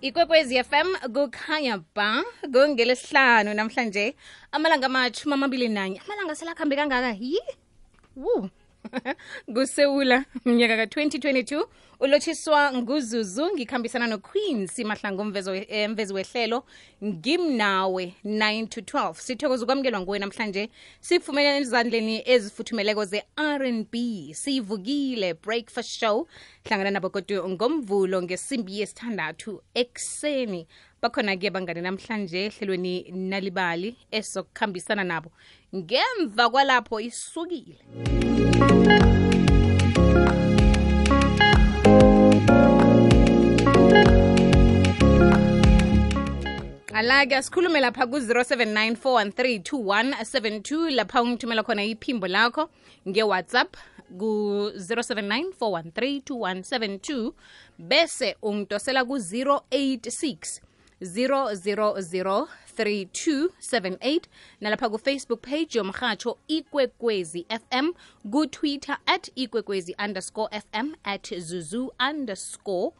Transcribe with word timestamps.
ikwekwezi 0.00 0.64
fm 0.64 0.88
kukhanya 1.14 1.84
ba 1.94 2.24
kungelesihlanu 2.52 3.54
namhlanje 3.54 4.16
amalanga 4.52 4.86
amathumi 4.86 5.34
amabili 5.34 5.68
nanye. 5.68 6.00
Amalanga 6.00 6.34
selakhambe 6.34 6.76
kangaka 6.76 7.12
yi 7.20 7.40
wu 8.16 8.48
kusewula 9.54 10.24
mnyaka 10.44 10.76
ka-2022 10.76 11.64
ulotshiswa 12.00 12.72
nguzuzu 12.72 13.50
ngikhambisana 13.54 14.06
noqueens 14.06 14.78
mahlango 14.78 15.22
emvezi 15.22 16.12
eh, 16.12 16.14
wehlelo 16.14 16.64
ngimnawe 17.04 18.14
9 18.24 18.66
to 18.66 18.80
12 18.80 19.14
sithokoza 19.14 19.64
ukwamukelwa 19.64 20.00
nguwe 20.00 20.18
namhlanje 20.18 20.70
sifumene 21.00 21.58
ezandleni 21.58 22.22
ezifuthumeleko 22.24 23.04
ze-r&b 23.04 23.94
siyivukile 24.34 25.34
breakfast 25.34 25.90
show. 26.00 26.26
Hlangana 26.64 26.90
nabo 26.90 27.10
kodwa 27.10 27.48
ngomvulo 27.48 28.22
ngesimbi 28.22 28.80
yesithandathu 28.80 29.62
ekuseni 29.74 30.66
bakhona-ke 31.02 31.50
bangane 31.50 31.80
namhlanje 31.80 32.46
ehlelweni 32.46 33.12
nalibali 33.12 33.96
esokukhambisana 34.12 35.04
nabo. 35.04 35.30
Ngemva 35.74 36.50
kwalapho 36.50 37.00
isukile. 37.00 37.76
Ala-ke 46.92 47.36
asikhulume 47.36 47.80
lapha 47.80 48.06
ku-079 48.06 48.96
413 49.00 50.90
lapha 50.90 51.22
ungithumela 51.22 51.62
khona 51.62 51.84
iphimbo 51.84 52.26
lakho 52.28 52.68
nge-whatsapp 53.08 53.76
ku-079 54.18 55.52
413 55.60 57.32
bese 57.78 58.36
ungidosela 58.42 59.04
ku-086 59.04 60.60
000 61.00 62.48
3278 62.76 64.20
nalapha 64.60 64.88
kufacebook 64.88 65.40
page 65.40 65.78
yomrhatsho 65.78 66.38
ikwekwezi 66.48 67.46
fm 67.48 67.92
ku-twitter 68.30 68.98
at 69.06 69.30
ikwekwezi 69.34 69.96
underscore 70.04 70.60
fm 70.60 70.94
at 71.04 71.38
zuzu 71.38 71.92
underscore 72.10 72.92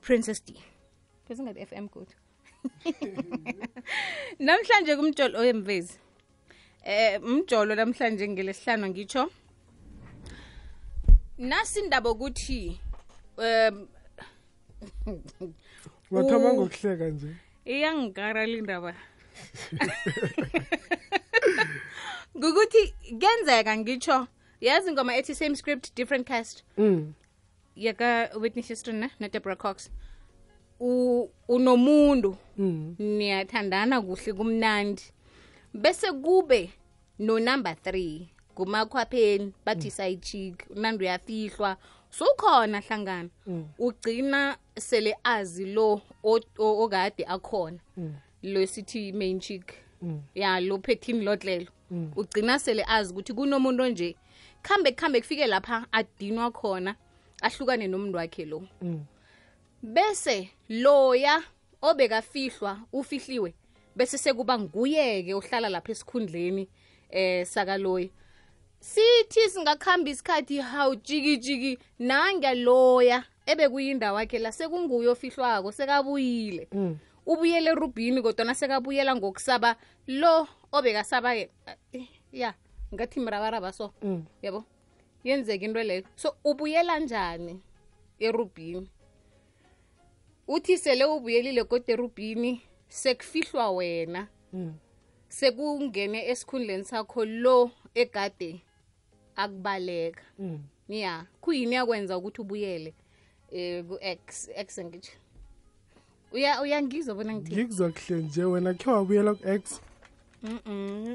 princess 0.00 0.44
d. 0.44 0.60
Fm 1.66 1.88
good. 1.88 2.08
Namhlanje 4.38 4.96
kumjolo 4.96 5.38
oyemvezi 5.38 5.98
eh 6.84 7.20
mjolo 7.22 7.74
namhlanje 7.74 8.28
ngelesihlanu 8.28 8.88
ngitsho 8.88 9.30
nasi 11.38 11.80
indaba 11.80 12.10
ukuthi 12.10 12.80
um 13.38 13.88
wathoma 16.10 16.52
ngokuhleka 16.54 17.08
nje. 17.08 17.36
Iyangikara 17.64 18.46
lindaba 18.46 18.94
ngukuthi 22.36 22.94
kenzeka 23.20 23.76
ngitsho 23.76 24.26
yazi 24.60 24.88
ingoma 24.90 25.16
ethi 25.16 25.34
same 25.34 25.56
script 25.56 25.94
different 25.94 26.26
cast? 26.26 26.64
Mm. 26.78 27.12
yaka 27.76 28.30
whitney 28.40 28.62
houston 28.62 28.96
ne 29.00 29.10
nedeborah 29.20 29.58
cox. 29.58 29.90
U- 30.80 31.28
unomuntu. 31.48 32.36
Mm. 32.58 32.94
niyathandana 32.98 34.02
kuhle 34.02 34.32
kumnandi. 34.32 35.02
Bese 35.74 36.12
kube 36.12 36.70
no 37.18 37.38
number 37.38 37.72
3 37.84 38.26
ngumakhwapheni 38.54 39.52
bathi 39.66 39.90
side 39.90 40.20
chick 40.22 40.66
unandi 40.70 41.04
uyafihlwa 41.04 41.76
sukhona 42.12 42.80
hlangana. 42.80 43.30
Ugcina 43.78 44.56
sele 44.78 45.16
azi 45.24 45.66
lo 45.66 46.00
okade 46.58 47.24
akhona. 47.26 47.78
Lo 48.42 48.66
sithi 48.66 49.12
main 49.12 49.40
chick. 49.40 49.74
Ya 50.34 50.60
lo 50.60 50.78
phethini 50.78 51.24
lotlelo. 51.24 51.70
Ugcina 52.16 52.58
sele 52.58 52.84
azi 52.88 53.12
ukuthi 53.12 53.32
kunomuntu 53.32 53.82
onje. 53.82 54.16
Khambe 54.62 54.92
khambe 54.92 55.20
kufike 55.20 55.46
lapha 55.46 55.86
adinwa 55.92 56.50
khona 56.52 56.94
ahlukane 57.42 57.88
nomuntu 57.88 58.18
wakhe 58.18 58.44
lo. 58.44 58.62
Bese 59.82 60.50
loya 60.68 61.42
obekafihlwa 61.82 62.80
ufihliwe 62.92 63.54
bese 63.96 64.18
sekuba 64.18 64.58
nguyeke 64.58 65.34
ohlala 65.34 65.68
lapha 65.68 65.92
esikhundleni 65.92 66.68
eh 67.10 67.46
sakaloya 67.46 68.08
sithi 68.82 69.50
singakhamba 69.50 70.10
isikhathi 70.10 70.58
hawu 70.58 70.94
jikijiki 70.94 71.78
nangaloya 71.98 73.24
ebekuyindawo 73.46 74.20
yakhe 74.20 74.38
la 74.38 74.52
sekunguye 74.52 75.08
ofihlwako 75.08 75.72
sekabuyile. 75.72 76.68
Ubuyele 77.26 77.70
erubhini 77.70 78.22
kodwana 78.22 78.54
sekabuyela 78.54 79.14
ngokusaba 79.16 79.76
lo 80.06 80.48
obekasaba 80.72 81.34
ke 81.34 81.50
eh, 81.92 82.08
ya 82.32 82.54
ngathi 82.94 83.20
mrabaraba 83.20 83.72
so. 83.72 83.94
Yabo 84.42 84.64
yenzeka 85.24 85.64
into 85.64 85.82
leyo. 85.82 86.02
So 86.16 86.34
ubuyela 86.44 86.98
njani 86.98 87.60
erubhini? 88.18 88.88
Uthi 90.48 90.78
sele 90.78 91.04
ubuyelile 91.04 91.64
kodwa 91.64 91.90
erubhini 91.94 92.62
sekufihlwa 92.88 93.70
wena. 93.70 94.26
Sekungene 95.28 96.26
esikhundleni 96.30 96.84
sakho 96.84 97.24
lo 97.24 97.70
egade 97.94 98.60
akubaleka. 99.36 100.22
Mm. 100.38 100.58
ya 100.88 101.26
kuyini 101.40 101.74
yakwenza 101.74 102.18
ukuthi 102.18 102.40
ubuyele 102.40 102.94
um 103.52 103.88
ku-x 103.88 104.48
x 104.56 104.78
ngitsho 104.80 105.12
uya 106.32 106.60
uyangizwa 106.62 107.14
bona 107.14 107.32
ngithini? 107.34 107.56
Ngikuzwa 107.56 107.90
kuhle 107.92 108.22
nje 108.22 108.44
wena 108.44 108.74
khe 108.74 108.90
wabuyela 108.90 109.34
ku-x? 109.34 109.80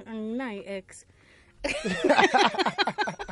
Anginayo 0.09 0.61
i-x 0.61 1.05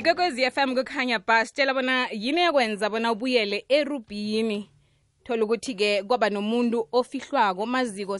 ikwekwezi 0.00 0.50
FM 0.50 0.74
kukhanya 0.74 1.18
ba 1.18 1.44
sitshela 1.46 1.74
bona 1.74 2.08
yini 2.10 2.40
yakwenza 2.40 2.90
bona 2.90 3.12
ubuyele 3.12 3.64
erubhini? 3.68 4.70
Thola 5.24 5.44
ukuthi-ke 5.44 6.02
kwaba 6.08 6.30
nomuntu 6.30 6.88
ofihlwako 6.92 7.66
maziko 7.66 8.16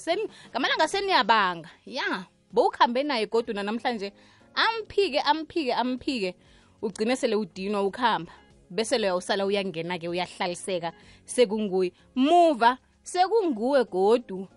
ngamalanga 0.51 0.89
seniyabanga. 0.89 1.71
Ya 1.87 2.27
bowukuhambe 2.53 3.03
naye 3.03 3.27
godwa 3.27 3.63
namhlanje 3.63 4.13
amphike 4.55 5.21
amphike 5.21 5.73
amphike. 5.73 6.35
Ugcine 6.83 7.17
sele 7.17 7.37
udinwa 7.37 7.83
ukuhamba 7.83 8.33
bese 8.71 8.99
loya 8.99 9.17
usala 9.17 9.47
uyangena-ke 9.47 10.09
uyahlaliseka 10.09 10.93
sekunguye. 11.25 11.93
Muva 12.15 12.77
sekunguwe 13.03 13.85
godu 13.85 14.49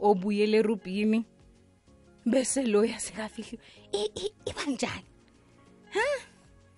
obuyele 0.00 0.58
erubhini 0.58 1.26
bese 2.24 2.62
loya 2.62 2.98
sekafihliwe. 2.98 3.62
Ibanjani 4.46 5.04
ha 5.90 6.00
njani 6.00 6.33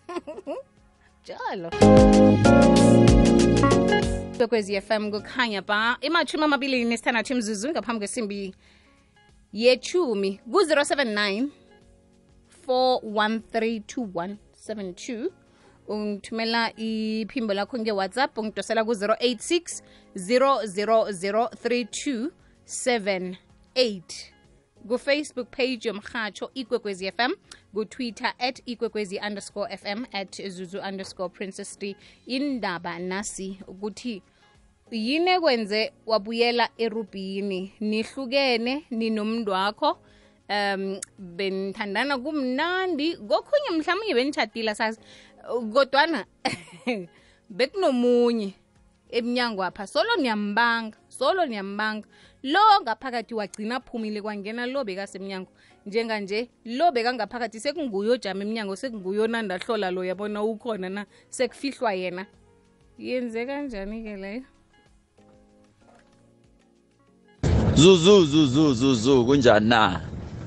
njalo 1.23 1.71
kwekwezi 4.37 4.81
fm 4.81 5.11
kukhanya 5.11 5.63
ba 5.63 5.97
imathumi 6.01 6.45
amabili 6.45 6.85
nesithandathu 6.85 7.33
imzuzu 7.33 7.71
ngaphambi 7.71 7.99
kwesimbi 7.99 8.55
yechumi 9.53 10.41
ku-079 10.53 11.49
4132172 12.69 15.31
ungithumela 15.89 16.73
iphimbo 16.77 17.55
lakho 17.55 17.79
nge-whatsapp 17.79 18.39
ungidosela 18.39 18.85
ku-086 18.85 19.83
000 20.17 22.31
3278 23.77 24.36
kufacebook 24.89 25.51
page 25.51 25.89
yomrhatsho 25.89 26.51
ikwekwezi 26.55 27.13
fm 27.13 27.33
kutwitter 27.75 28.35
at 28.39 28.63
ikwekwezi 28.67 29.19
underscore 29.27 29.77
fm 29.77 30.05
at 30.13 30.49
zuzu 30.49 30.79
underscore 30.79 31.29
princess 31.29 31.79
d. 31.79 31.97
Indaba 32.27 32.99
nasi 32.99 33.59
ukuthi 33.67 34.23
yini 34.91 35.31
ekwenze 35.31 35.93
wabuyela 36.07 36.69
erubhini. 36.79 37.73
Nihlukene 37.81 38.85
ninomntu 38.91 39.51
wakho 39.53 39.99
um 40.49 41.01
benithandana 41.19 42.19
kumnandi. 42.19 43.17
Kokhunye 43.17 43.71
mhlawumbe 43.71 44.15
benitshadile 44.15 44.75
sazi 44.75 45.01
kodwana 45.73 46.27
bekunomunye 47.57 48.55
emnyango 49.11 49.65
apha 49.65 49.87
solo 49.87 50.17
niyambanga 50.17 50.99
solo 51.09 51.47
niyambanga 51.47 52.09
lo 52.47 52.61
ngaphakathi 52.83 53.35
wagcina 53.35 53.77
aphumile 53.77 54.23
kwangena 54.23 54.67
lo 54.67 54.85
bekasemnyango. 54.85 55.51
Njenganje 55.87 56.49
lo 56.65 56.93
bekangaphakathi 56.93 57.61
sekunguyo 57.61 58.17
jama 58.17 58.45
emnyango 58.45 58.77
sekunguyo 58.77 59.27
nandahlola 59.27 59.91
lo 59.91 60.05
yabona 60.05 60.43
ukhona 60.43 60.89
na? 60.89 61.07
Sekufihlwa 61.29 61.93
yena. 61.95 62.27
Yenze 62.99 63.47
kanjani-ke 63.47 64.17
leyo? 64.17 64.43
Zuzu 67.75 68.25
zuzu 68.25 68.75
zuzu 68.75 69.27
kunjani 69.27 69.69
na? 69.69 70.01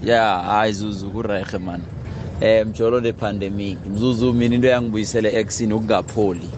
Ya 0.03 0.23
hayi 0.23 0.73
zuzu 0.73 1.11
kurehe 1.11 1.57
man. 1.57 1.81
Um 2.41 2.69
mjolo 2.69 2.99
le 2.99 3.13
pandemic. 3.13 3.77
Mzuzu 3.85 4.33
mina 4.33 4.55
into 4.55 4.67
yangibuyisele 4.67 5.35
exini 5.35 5.73
ukungapholi 5.73 6.49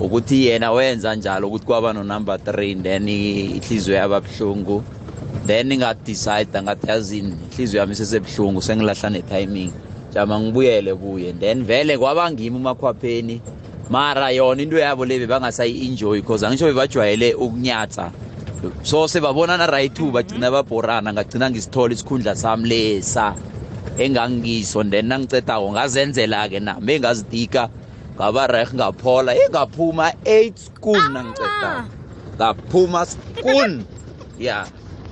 ukuthi 0.00 0.46
yena 0.46 0.72
wenza 0.72 1.14
njalo 1.14 1.48
ukuthi 1.48 1.66
kwaba 1.66 1.92
no 1.92 2.04
number 2.04 2.36
3 2.36 2.82
then 2.82 3.08
ihliziyo 3.08 3.96
yaba 3.96 4.20
buhlungu. 4.20 4.82
Then 5.46 5.76
ngadecide 5.76 6.62
ngathi 6.62 6.88
yazini 6.88 7.36
ihliziyo 7.52 7.80
yami 7.80 7.94
sesebhlungu 7.94 8.62
sengilahla 8.62 9.10
netiming. 9.10 9.72
Jama 10.14 10.40
ngibuyele 10.40 10.94
kuye. 10.94 11.32
Then 11.32 11.64
vele 11.64 11.98
kwaba 11.98 12.32
ngimi 12.32 12.56
umakhwapheni 12.56 13.40
mara 13.90 14.30
yona 14.30 14.62
into 14.62 14.78
yabo 14.78 15.04
le 15.04 15.26
bangasayi-enjoy 15.26 16.20
because 16.20 16.46
angisho 16.46 16.66
bebajwayele 16.66 17.34
ukunyatha 17.34 18.10
so 18.82 19.06
sebabonana 19.06 19.66
right 19.70 19.94
two 19.94 20.10
bagcina 20.10 20.50
babhorana 20.50 21.12
ngagcina 21.12 21.50
ngisithola 21.50 21.94
isikhundla 21.94 22.34
sami 22.36 22.68
lesa 22.68 23.34
engangiso. 23.98 24.82
Then 24.90 25.06
nangicedako 25.08 25.72
ngazenzela-ke 25.72 26.60
nami 26.60 26.92
engazidika 26.94 27.68
ngaba 28.16 28.46
reh 28.48 28.68
ngaphola 28.72 29.36
engaphuma 29.36 30.08
8 30.24 30.56
school 30.56 31.02
nangicedako 31.12 31.92
ngaphuma 32.36 33.04
school. 33.04 33.72
Ya 34.40 34.64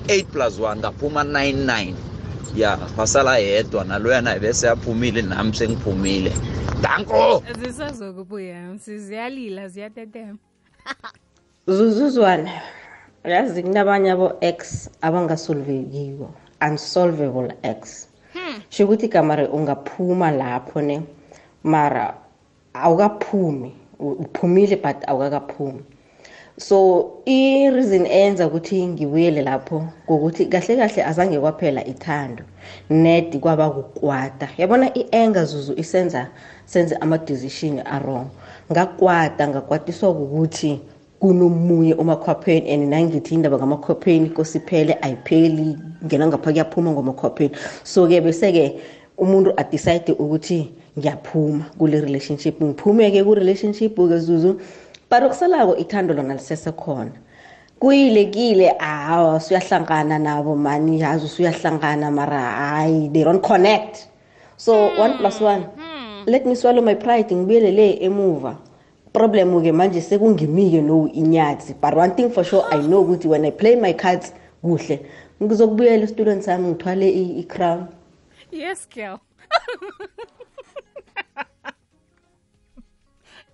8 0.09 0.33
plus 0.33 0.57
1 0.59 0.81
ngaphuma 0.81 1.21
99 1.25 1.93
ya 2.57 2.79
wasala 2.97 3.39
yedwa 3.39 3.85
naloyana 3.85 4.39
bese 4.41 4.67
yaphumile 4.67 5.23
nami 5.23 5.53
sengiphumile. 5.53 6.33
Danko! 6.83 7.43
Zisazokubuya 7.61 8.79
siziyalila 8.79 9.69
ziyatetema 9.69 10.39
zuzuzwana 11.67 12.51
yazi 13.25 13.63
kunabanye 13.63 14.11
abo-x 14.11 14.89
abangasolvekiwo 15.01 16.31
unsolvable 16.69 17.53
x. 17.63 18.09
Sho 18.69 18.85
ukuthi 18.85 19.09
kamare 19.09 19.47
ungaphuma 19.47 20.31
lapho 20.31 20.83
ne 20.83 21.03
mara 21.65 22.24
awukaphumi 22.75 23.73
u- 24.01 24.17
uphumile 24.25 24.77
but 24.77 24.97
awukakaphumi 25.09 25.83
so 26.59 27.11
i-reason 27.27 28.07
eyenza 28.07 28.47
ukuthi 28.47 28.87
ngibuyele 28.87 29.43
lapho 29.43 29.85
ngokuthi 30.07 30.47
kahle 30.47 30.77
kahle 30.77 31.05
azange 31.05 31.39
kwaphela 31.41 31.87
ithando 31.87 32.45
ned 32.91 33.41
kwaba 33.41 33.71
kukwata. 33.71 34.49
Yabona 34.59 34.95
i-anger 34.95 35.45
zuzu 35.47 35.75
isenza 35.77 36.27
senze 36.65 36.97
ama-decision 36.97 37.81
arong 37.87 38.27
ngakwata 38.73 39.49
ngakwatiswa 39.49 40.11
ukuthi 40.11 40.81
kunomunye 41.21 41.95
umakhwapheni 41.95 42.71
and 42.71 42.89
nangithi 42.93 43.35
indaba 43.35 43.59
ngamakhwapheni 43.59 44.31
kosiphele 44.31 44.99
ayipheli 45.03 45.79
ngena 46.05 46.27
ngapha 46.27 46.51
kuyaphuma 46.53 46.91
ngomakhwapheni 46.91 47.55
so-ke 47.83 48.21
bese-ke 48.21 48.79
umuntu 49.19 49.53
adecide 49.57 50.13
ukuthi 50.13 50.71
ngiyaphuma 50.99 51.65
kule 51.79 52.01
relationship 52.01 52.63
ngiphume-ke 52.63 53.25
ku-relationship-ke 53.25 54.19
zuzu 54.19 54.61
but 55.11 55.23
okusalako 55.23 55.77
ithando 55.77 56.15
lona 56.15 56.35
lisesekhona 56.35 57.11
kuyilekile 57.81 58.69
hawa 58.79 59.41
suyahlangana 59.41 60.19
nabo 60.19 60.57
mani 60.57 61.01
yazi 61.01 61.25
usuyahlangana 61.27 62.11
mara 62.11 62.41
hayi 62.41 63.09
they 63.13 63.25
don't 63.25 63.43
connect. 63.43 64.07
So 64.57 64.73
one 65.01 65.19
plus 65.19 65.41
one. 65.41 65.67
Let 66.27 66.47
me 66.47 66.55
swallow 66.55 66.81
my 66.83 66.95
pride 66.95 67.35
ngibuyele 67.35 67.73
le 67.73 67.99
emuva. 68.01 68.57
Problem-ke 69.13 69.73
manje 69.73 70.01
sekungimi-ke 70.01 70.81
no 70.83 71.09
inyathi. 71.09 71.75
But 71.81 71.95
one 71.95 72.11
thing 72.15 72.31
for 72.31 72.45
sure 72.45 72.65
i 72.71 72.81
know 72.81 73.05
ukuthi 73.05 73.27
when 73.27 73.45
i 73.45 73.51
play 73.51 73.77
my 73.77 73.93
cards 73.93 74.33
kuhle 74.63 75.01
ngizokubuyela 75.43 76.05
esitulweni 76.05 76.43
sami 76.43 76.69
ngithwale 76.69 77.09
i- 77.11 77.39
i-crown. 77.41 77.87
Yes 78.53 78.87
girl. 78.95 79.19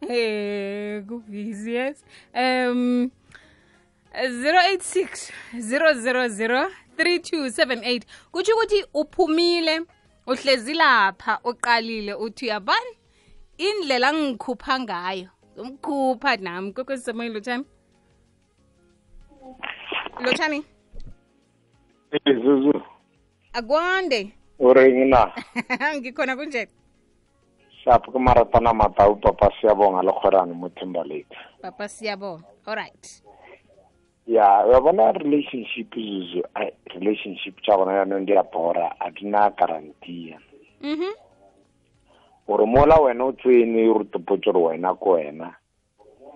Eh, 0.09 1.05
kubhizi 1.05 1.75
yes. 1.75 2.05
Um 2.35 3.11
086 4.13 5.33
000 5.55 6.71
3278 6.97 8.03
kutsho 8.33 8.55
ukuthi 8.55 8.85
uphumile 8.95 9.81
uhlezi 10.27 10.75
lapha 10.75 11.41
uqalile 11.45 12.15
uthi 12.15 12.45
uyabani 12.45 12.97
indlela 13.59 14.13
ngikhupha 14.13 14.81
ngayo. 14.81 15.29
Umkhupha 15.57 16.37
nami. 16.37 16.73
Kwekwesisemoyeni 16.73 17.35
lotshani? 17.35 17.65
Lotshani? 20.21 20.65
Zuzu, 22.43 22.83
akwande. 23.53 24.33
O 24.59 24.73
reng 24.73 25.09
na? 25.09 25.33
ngikhona 25.97 26.37
kunjeni 26.37 26.71
Sharp 27.85 28.05
ke 28.13 28.19
maratana 28.19 28.73
matau 28.75 29.17
papa 29.21 29.51
siabonga 29.61 30.03
le 30.05 30.13
kgorane 30.13 30.53
mo 30.55 30.69
Timberlake. 30.69 31.33
papa 31.63 31.89
siabonga 31.89 32.45
all 32.67 32.77
right 32.77 33.23
Ya, 34.27 34.63
wa 34.67 34.81
bona 34.81 35.13
relationship 35.13 35.91
Zuzu, 35.91 36.43
a 36.55 36.71
relationship 36.95 37.57
tša 37.65 37.77
bona 37.77 38.05
yanong 38.05 38.27
di 38.27 38.37
a 38.37 38.43
bora, 38.45 38.95
a 39.01 39.11
di 39.11 39.27
na 39.27 39.51
guarantee. 39.51 40.37
mhm 40.83 41.13
Gore 42.47 42.67
mola 42.67 43.01
wena 43.01 43.25
o 43.25 43.33
tsene 43.33 43.89
o 43.89 43.99
re 43.99 44.05
topotse 44.05 44.53
gore 44.53 44.77
wena 44.77 44.95
ko 44.95 45.17
wena. 45.17 45.57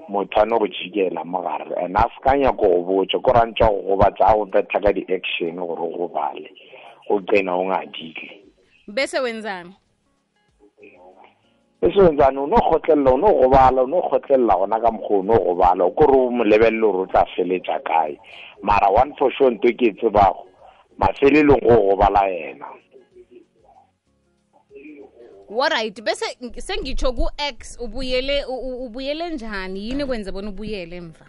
motho 0.08 0.40
a 0.40 0.44
no 0.46 0.58
go 0.58 0.66
jikela 0.66 1.24
mo 1.24 1.40
gare 1.42 1.74
and 1.84 1.96
a 1.96 2.04
se 2.24 2.38
nyako 2.38 2.68
go 2.68 2.82
botse 2.84 3.16
ko 3.22 3.32
rantsa 3.32 3.68
go 3.68 3.96
gobatsa 3.96 4.24
a 4.28 4.34
go 4.36 4.44
betha 4.44 4.80
ka 4.80 4.92
di-action 4.92 5.56
gore 5.56 5.80
o 5.80 5.88
gobale 5.96 6.50
o 7.10 7.20
tsena 7.20 7.56
o 7.56 7.64
ngadile 7.64 8.44
bese 8.88 9.18
wenzani 9.20 9.72
bese 11.84 12.00
wenzane 12.00 12.38
o 12.40 12.46
no 12.46 12.56
kgotlelela 12.56 13.10
o 13.10 13.16
no 13.18 13.32
gobala 13.32 13.82
o 13.82 13.86
no 13.86 14.00
kgotlelela 14.02 14.56
gona 14.56 14.80
ka 14.80 14.90
mokgwa 14.90 15.18
o 15.18 15.22
no 15.22 15.38
gobala 15.38 15.84
o 15.84 15.90
kore 15.90 16.16
o 16.16 16.30
mo 16.30 16.44
lebelele 16.44 16.80
gore 16.80 16.98
o 17.02 17.06
tla 17.06 17.26
feletša 17.36 17.78
kae. 17.84 18.18
Mara 18.62 18.88
one 18.90 19.12
for 19.18 19.30
sure 19.32 19.50
nto 19.50 19.68
ke 19.68 19.86
e 19.86 19.92
tsebago 19.92 20.46
mafelelong 20.98 21.60
go 21.60 21.76
gobala 21.90 22.24
yena. 22.28 22.66
Alright 25.50 26.00
bese 26.02 26.24
ng- 26.40 26.56
sengitsho 26.60 27.12
ku-x 27.12 27.76
ubuyele 27.80 28.44
ubuyele 28.48 29.30
njani? 29.30 29.88
Yini 29.88 30.06
kwenze 30.06 30.32
bona 30.32 30.48
ubuyele 30.48 30.96
emva? 30.96 31.26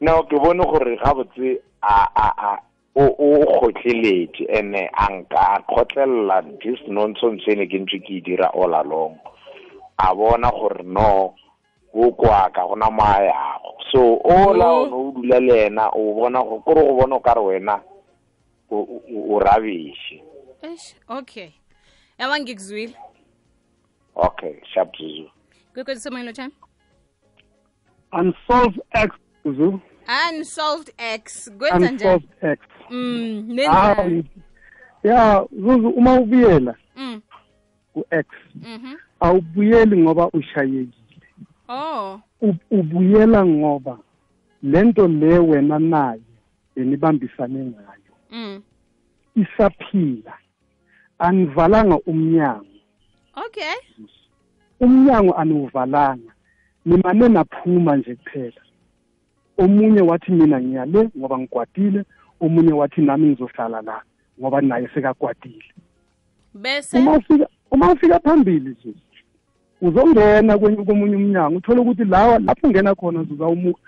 No 0.00 0.22
ke 0.22 0.36
bone 0.38 0.64
gore 0.64 0.96
gabotse 0.96 1.60
a 1.82 2.08
a 2.16 2.32
a 2.38 2.58
o 2.96 3.04
o 3.04 3.28
kgotleletse 3.44 4.48
and-e 4.58 4.88
a 4.92 5.06
nka 5.12 5.40
a 5.54 5.62
kgotlelela 5.62 6.42
this 6.60 6.80
nonsense 6.88 7.44
ene 7.52 7.66
ke 7.68 7.78
ntse 7.78 7.98
ke 8.00 8.12
e 8.16 8.20
dira 8.20 8.48
all 8.54 8.74
along. 8.74 9.18
A 9.98 10.14
bona 10.14 10.50
gore 10.50 10.82
no 10.84 11.34
o 11.92 12.12
kwaka 12.12 12.64
gona 12.66 12.90
mo 12.90 13.04
a 13.04 13.20
yago 13.24 13.70
so 13.92 14.20
ola 14.24 14.72
o 14.72 14.86
ne 14.86 14.96
o 14.96 15.12
dula 15.12 15.40
le 15.40 15.66
ena 15.66 15.90
o 15.92 16.14
bona 16.14 16.42
go 16.42 16.60
kore 16.64 16.82
go 16.82 16.96
bona 16.96 17.16
o 17.16 17.20
ka 17.20 17.34
re 17.34 17.40
wena 17.40 17.80
o 18.70 19.40
eish 19.60 20.94
okay. 21.08 21.52
Yaba 22.18 22.40
ngikuzwile? 22.40 22.96
Okay 24.16 24.60
sharp 24.72 24.96
zuzu 24.96 25.30
kwekwedisemoyeni 25.74 26.28
lotshani 26.28 26.54
unsolved 28.12 28.80
x 28.92 29.16
zuzu 29.44 29.80
unsolved 30.30 30.94
x. 30.98 31.50
Kwenza 31.58 31.90
njani? 31.90 31.92
Unsolved 31.92 32.28
x 32.42 32.75
mm 32.90 33.44
nenzani 33.48 34.24
ya 35.02 35.46
zuzu 35.52 35.88
uma 35.88 36.20
ubuyela 36.20 36.74
mm. 36.96 37.20
ku-x 37.92 38.26
mhm. 38.54 38.94
awubuyeli 39.20 39.96
ngoba 40.02 40.28
ushayekile. 40.28 41.26
Oh. 41.68 42.20
Ubuyela 42.70 43.46
ngoba 43.46 43.98
lento 44.62 45.08
le 45.08 45.38
wena 45.38 45.78
naye 45.78 46.20
benibambisane 46.76 47.64
ngayo 47.64 48.14
mm. 48.30 48.62
isaphila 49.36 50.34
anivalanga 51.18 51.98
umnyango. 52.06 52.66
Okay. 53.46 53.76
Umnyango 54.80 55.34
aniwuvalanga 55.34 56.32
nimane 56.84 57.28
naphuma 57.28 57.96
nje 57.96 58.14
kuphela. 58.14 58.60
Omunye 59.58 60.00
wathi 60.00 60.32
mina 60.32 60.60
ngiyale 60.60 61.08
ngoba 61.18 61.38
ngikwatile 61.38 62.04
omunye 62.40 62.72
wathi 62.72 63.00
nami 63.00 63.26
ngizohlala 63.28 63.82
la 63.82 64.02
ngoba 64.40 64.60
naye 64.60 64.88
sekakwatile. 64.94 65.64
Bese? 66.54 66.98
Uma 66.98 67.16
ufika 67.16 67.46
uma 67.70 67.92
ufika 67.92 68.20
phambili 68.20 68.70
nje 68.70 68.94
uzongena 69.80 70.58
kwenye 70.58 70.84
komunye 70.84 71.16
umnyango 71.16 71.56
uthole 71.56 71.80
ukuthi 71.80 72.04
lawa 72.04 72.38
lapho 72.38 72.66
ungena 72.66 72.94
khona 72.94 73.20
uzawumuka 73.20 73.80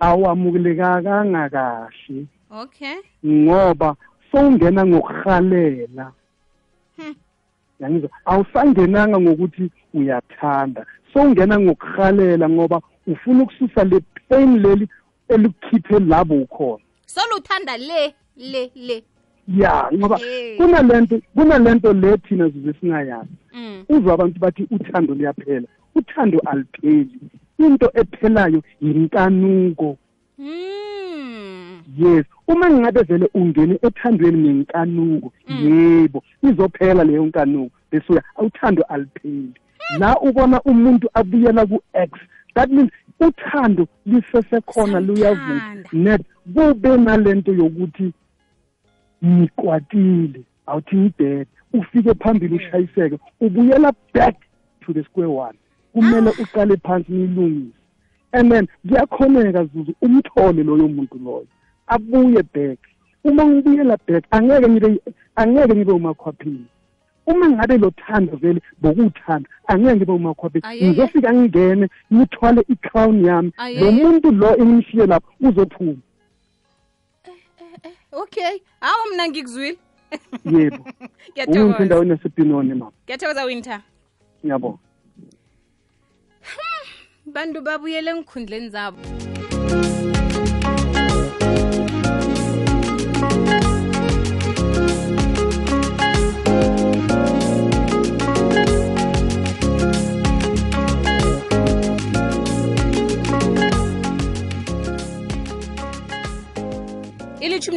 awamukelekanga 0.00 1.50
kahle 1.50 2.26
okay. 2.50 2.96
Ngoba 3.26 3.96
sowungena 4.32 4.86
ngokuhalela 4.86 6.12
Hmm. 6.96 7.14
yangizwa 7.80 8.10
awusangenanga 8.24 9.20
ngokuthi 9.20 9.70
uyathanda. 9.94 10.86
Sowungena 11.12 11.60
ngokuhalela 11.60 12.48
ngoba 12.48 12.80
ufuna 13.06 13.42
ukususa 13.42 13.84
le 13.84 14.00
pain 14.28 14.58
leli 14.62 14.88
elikukhiphe 15.28 15.98
labo 15.98 16.34
ukhona. 16.34 16.84
Soluthanda 17.14 17.76
le 17.76 18.14
le 18.36 18.70
le. 18.74 19.02
Ya 19.48 19.88
ngoba 19.94 20.18
Eh. 20.20 20.56
kunalento 20.56 21.20
kunalento 21.34 21.92
le 21.92 22.16
thina 22.18 22.48
zize 22.48 22.72
singayazi 22.80 23.36
mm. 23.52 23.84
Uzwa 23.88 24.14
abantu 24.14 24.38
bathi 24.40 24.66
uthando 24.70 25.14
liyaphela 25.14 25.66
uthando 25.94 26.38
alipheli 26.46 27.18
into 27.58 27.90
ephelayo 27.94 28.62
yinkanuko. 28.80 29.98
Mm. 30.38 31.82
Yes 31.98 32.24
uma 32.48 32.70
ngabe 32.70 33.02
vele 33.02 33.28
ungene 33.34 33.78
ethandweni 33.82 34.38
ngenkanuko 34.48 35.32
yebo 35.62 36.22
izophela 36.42 37.04
leyo 37.04 37.26
nkanuko 37.26 37.70
bese 37.90 38.12
uya 38.12 38.22
uthando 38.38 38.82
alipheli 38.82 39.52
la 39.98 40.20
ubona 40.20 40.62
umuntu 40.62 41.08
abuyela 41.14 41.66
ku-x 41.66 42.10
that 42.54 42.70
means 42.70 42.90
uthando 43.26 43.86
lisesekhona 44.06 45.00
luyavuka 45.00 45.60
Samthanda. 45.60 45.88
net 45.92 46.22
kube 46.54 46.96
nalento 46.96 47.52
yokuthi 47.52 48.12
nikwatile 49.22 50.40
awuthi 50.66 50.96
ngibhede 50.96 51.46
ufike 51.72 52.14
phambili 52.14 52.54
ushayiseke 52.54 53.18
ubuyela 53.40 53.92
back 54.14 54.36
to 54.80 54.92
the 54.92 55.04
square 55.04 55.30
one. 55.30 55.58
Kumele 55.92 56.30
uqale 56.30 56.76
phansi 56.76 57.12
nilungise 57.12 57.76
and 58.32 58.52
then 58.52 58.68
kuyakhoneka 58.88 59.64
zuzu 59.64 59.94
umthole 60.02 60.62
loyo 60.62 60.88
muntu 60.88 61.18
loyo. 61.24 61.46
Abuye 61.86 62.42
back. 62.54 62.78
Uma 63.24 63.44
ngibuyela 63.44 63.98
back 64.08 64.24
angeke 64.30 64.68
ngibe 64.68 65.00
angeke 65.36 65.74
ngibe 65.74 65.92
umakhwaphini 65.92 66.66
uma 67.26 67.50
ngabe 67.50 67.78
lo 67.78 67.90
thando 67.90 68.36
vele 68.36 68.60
bokuthanda 68.80 69.48
angeke 69.66 69.96
ngibe 69.96 70.60
Ayeye. 70.62 70.88
ngizofika 70.88 71.32
ngingene 71.32 71.88
ngithwale 72.12 72.62
i-crown 72.68 73.24
yami. 73.24 73.52
Lo 73.80 73.92
muntu 73.92 74.30
lo 74.30 74.56
engimshiye 74.56 75.06
lapho 75.06 75.32
uzophuma. 75.40 76.02
Okay. 78.12 78.60
Hawu 78.80 79.14
mna 79.14 79.28
ngikuzwile. 79.28 79.78
Yebo. 80.44 80.84
Endaweni 81.82 82.10
yasebhinoni 82.10 82.74
mama. 82.74 82.92
Ngiyathokoza 83.04 83.44
winter. 83.44 83.80
Ngiyabona 84.44 84.78
bantu 87.26 87.60
babuyele 87.60 88.10
enkhundleni 88.10 88.68
zabo 88.68 88.98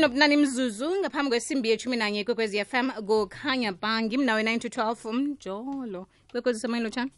nobunani 0.06 0.38
mzuzu 0.38 0.96
ngaphambi 1.00 1.30
kwesimbi 1.30 1.70
yethumi 1.70 1.98
nanye 1.98 2.24
kwekwezi 2.24 2.66
fm 2.66 2.92
kukhanya 2.92 3.72
bangi 3.72 4.18
mnawe 4.18 4.44
9 4.44 4.60
to 4.60 4.68
12 4.82 5.14
mjolo 5.14 6.08
kwekwezi 6.32 6.60
semoyeni 6.60 6.84
lotshani 6.84 7.12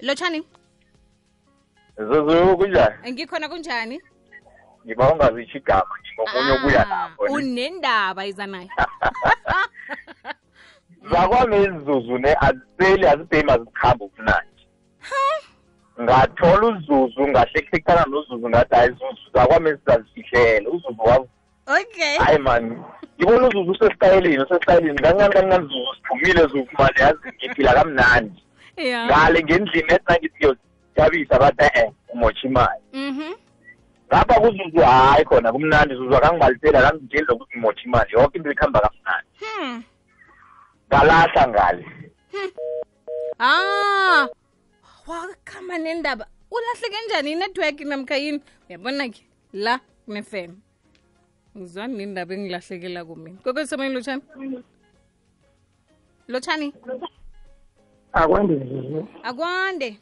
lotshani 0.00 0.42
zuzu 1.98 2.56
kunjani 2.56 3.12
ngikhona 3.12 3.48
kunjani 3.48 4.00
ngiba 4.86 5.12
ungazitsho 5.12 5.58
igama 5.58 5.94
ngingofuna 6.00 6.54
ukuya 6.54 6.84
lapho 6.84 7.28
ne. 7.28 7.34
unendaba 7.34 8.26
iza 8.26 8.46
nayo 8.46 8.68
zakwami 11.10 11.68
ne 12.18 12.36
aziseli 12.40 13.06
azibhemi 13.06 13.50
azikhambi 13.52 14.04
ubunandi 14.04 14.66
ngathola 16.00 16.66
uzuzu 16.66 17.28
ngahlekuhlekana 17.28 18.04
nozuzu 18.08 18.48
ngathi 18.48 18.74
hayi 18.74 18.90
zuzu 18.90 19.24
zakwami 19.34 19.70
sizazifihlela 19.70 20.70
uzuzu 20.70 21.02
wam 21.04 21.24
okay. 21.66 22.16
Hayi 22.18 22.38
mani 22.38 22.76
ngibona 23.16 23.48
uzuzu 23.48 23.70
usesitayelini 23.70 24.42
usesitayelini 24.42 24.98
kancane 24.98 25.34
kancane 25.34 25.66
zuzu 25.66 25.94
siphumile 25.94 26.40
zuzu 26.40 26.68
mani 26.78 27.00
yazi 27.00 27.18
ngiphila 27.36 27.72
kamnandi. 27.74 28.42
Ya. 28.76 29.06
Ngale 29.06 29.42
ngendlini 29.42 29.92
ethi 29.92 30.04
nangithi 30.08 30.36
ngiyozithabisa 30.38 31.38
bathi 31.38 31.64
e-e 31.64 31.92
umotsha 32.08 32.48
imali. 32.48 32.82
Mhm. 32.92 33.32
Ngapha 34.08 34.40
kuzuzu 34.40 34.80
hayi 34.80 35.24
khona 35.24 35.52
kumnandi 35.52 35.94
zuzu 35.94 36.16
akangibaliseli 36.16 36.76
akangitsheli 36.76 37.24
lokuthi 37.28 37.58
ngimotsha 37.58 37.84
imali. 37.84 38.12
Yonke 38.12 38.38
into 38.38 38.50
ikhamba 38.50 38.80
kamnandi. 38.80 39.28
Hmm. 39.40 39.82
Ngalahla 40.88 41.48
ngale. 41.48 41.84
Ah. 43.38 44.26
Wakhamba 45.10 45.78
nendaba 45.78 46.26
ulahleke 46.50 46.96
njani 47.06 47.32
inetwork 47.32 47.80
namkha 47.80 48.16
yini? 48.16 48.40
Uyabona 48.68 49.08
ke 49.08 49.22
la 49.52 49.80
kune-fm 50.06 50.50
ngizwani 51.56 51.94
nendaba 51.96 52.34
engilahlekela 52.34 53.04
kumina 53.04 53.38
kwekwesisemoyeni 53.42 53.94
lotshani? 53.94 54.22
Lotshani? 56.28 56.72
Akwande 58.12 59.06
akwande. 59.22 59.98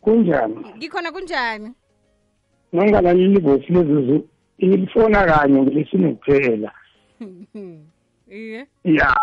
Kunjani? 0.00 0.56
Ngikhona 0.76 1.12
kunjani? 1.12 1.72
Nongalaleli 2.72 3.38
ivosi 3.38 3.72
lezuzu 3.72 4.28
ilifona 4.58 5.26
kanye 5.26 5.62
ngelesine 5.62 6.14
kuphela 6.14 6.72
iye. 8.30 8.66
Ya. 8.84 9.16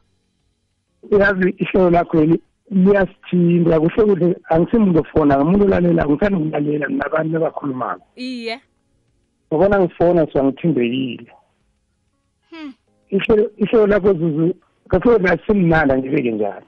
Uyazi 1.11 1.49
ihlelo 1.49 1.89
lakhweli 1.89 2.41
liyasithinta 2.73 3.79
kuhle 3.79 4.03
kuhle 4.05 4.27
angisimuntu 4.49 4.99
ofona 4.99 5.37
ngumuntu 5.37 5.65
olalelayo 5.65 6.09
ngithanda 6.09 6.37
ukulalela 6.37 6.87
nabantu 6.89 7.37
abakhulumako. 7.37 8.05
Iye. 8.15 8.55
Ngobona 9.47 9.79
ngifona 9.79 10.27
so 10.31 10.39
angithindekile 10.39 11.31
Hmm. 12.53 12.73
ihlelo 13.09 13.87
lakho 13.87 14.13
zuzu 14.13 14.55
kakhulu 14.87 15.27
asimnandi 15.27 15.93
angibeke 15.93 16.31
njalo. 16.31 16.65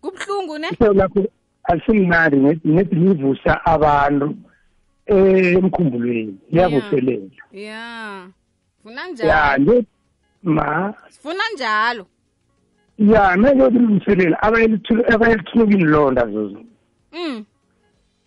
Kubuhlungu 0.00 0.58
ne? 0.58 0.68
Ihlelo 0.72 0.92
lakho 0.92 1.24
alisimnandi 1.64 2.36
nedi 2.64 2.94
livusa 2.94 3.64
abantu 3.64 4.36
emkhumbulweni 5.06 6.38
liyavuselela. 6.50 7.30
Ya. 7.52 8.28
Funa 8.82 9.00
ya 9.02 9.08
njalo. 9.08 9.58
nje 9.58 9.86
ma 10.42 10.94
sifuna 11.08 11.44
njalo. 11.54 12.06
Ya 12.98 13.36
mele 13.36 13.64
ukulungiselela 13.64 14.42
abayelithulukile 14.42 15.84
londa 15.84 16.26
zuzu 16.26 16.64
mm. 17.12 17.44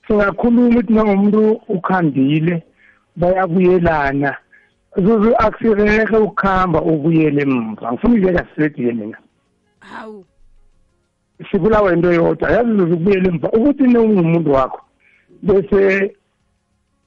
Singakhuluma 0.07 0.67
ukuthi 0.67 0.93
nangomuntu 0.93 1.51
ukhambile 1.67 2.63
bayabuyelana. 3.15 4.37
Zuzu 4.97 5.35
akusirehe 5.37 6.17
ukuhamba 6.17 6.81
ubuyele 6.81 7.41
emva. 7.41 7.91
Ngifuna 7.91 8.15
ukuyeka 8.15 8.45
sisedile 8.45 8.93
mina. 8.93 9.17
Hawu. 9.79 10.25
Sibulawa 11.51 11.93
into 11.93 12.13
yodwa 12.13 12.51
yazi 12.51 12.71
zuzu 12.77 12.97
kubuyele 12.97 13.27
emva. 13.29 13.51
Ukuthi 13.51 13.83
nongumuntu 13.83 14.51
wakho 14.51 14.81
bese 15.43 16.15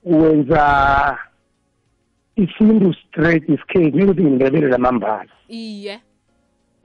wenza 0.05 1.19
isintu 2.37 2.95
straight 2.95 3.49
isikhethi 3.49 3.97
nekuthi 3.97 4.23
ngindebele 4.23 4.69
lamambala 4.69 5.33
iye. 5.49 6.01